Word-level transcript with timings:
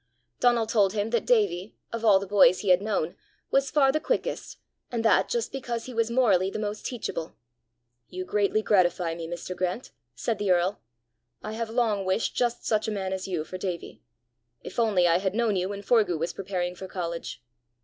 Donal 0.39 0.65
told 0.65 0.93
him 0.93 1.11
that 1.11 1.27
Davie, 1.27 1.75
of 1.93 2.03
all 2.03 2.17
the 2.17 2.25
boys 2.25 2.61
he 2.61 2.69
had 2.69 2.81
known, 2.81 3.15
was 3.51 3.69
far 3.69 3.91
the 3.91 3.99
quickest, 3.99 4.57
and 4.91 5.05
that 5.05 5.29
just 5.29 5.51
because 5.51 5.85
he 5.85 5.93
was 5.93 6.09
morally 6.09 6.49
the 6.49 6.57
most 6.57 6.87
teachable. 6.87 7.35
"You 8.09 8.25
greatly 8.25 8.63
gratify 8.63 9.13
me, 9.13 9.27
Mr. 9.27 9.55
Grant," 9.55 9.91
said 10.15 10.39
the 10.39 10.49
earl. 10.49 10.81
"I 11.43 11.51
have 11.53 11.69
long 11.69 12.03
wished 12.03 12.35
such 12.63 12.87
a 12.87 12.91
man 12.91 13.13
as 13.13 13.27
you 13.27 13.43
for 13.43 13.59
Davie. 13.59 14.01
If 14.63 14.79
only 14.79 15.07
I 15.07 15.19
had 15.19 15.35
known 15.35 15.55
you 15.55 15.69
when 15.69 15.83
Forgue 15.83 16.17
was 16.19 16.33
preparing 16.33 16.73
for 16.73 16.87
college!" 16.87 17.43